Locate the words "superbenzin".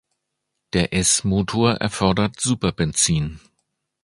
2.41-3.39